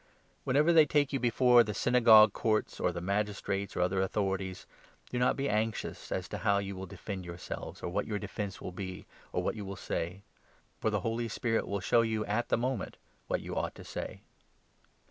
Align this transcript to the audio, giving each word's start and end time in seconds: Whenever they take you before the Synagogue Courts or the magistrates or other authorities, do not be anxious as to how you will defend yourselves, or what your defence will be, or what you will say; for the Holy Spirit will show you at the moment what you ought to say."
Whenever 0.45 0.73
they 0.73 0.87
take 0.87 1.13
you 1.13 1.19
before 1.19 1.63
the 1.63 1.75
Synagogue 1.75 2.33
Courts 2.33 2.79
or 2.79 2.91
the 2.91 2.99
magistrates 3.01 3.75
or 3.75 3.81
other 3.81 4.01
authorities, 4.01 4.65
do 5.11 5.19
not 5.19 5.35
be 5.35 5.47
anxious 5.47 6.11
as 6.11 6.27
to 6.29 6.39
how 6.39 6.57
you 6.57 6.75
will 6.75 6.87
defend 6.87 7.23
yourselves, 7.23 7.83
or 7.83 7.89
what 7.89 8.07
your 8.07 8.17
defence 8.17 8.59
will 8.59 8.71
be, 8.71 9.05
or 9.31 9.43
what 9.43 9.55
you 9.55 9.63
will 9.63 9.75
say; 9.75 10.23
for 10.79 10.89
the 10.89 11.01
Holy 11.01 11.27
Spirit 11.27 11.67
will 11.67 11.81
show 11.81 12.01
you 12.01 12.25
at 12.25 12.49
the 12.49 12.57
moment 12.57 12.97
what 13.27 13.41
you 13.41 13.55
ought 13.55 13.75
to 13.75 13.83
say." 13.83 14.21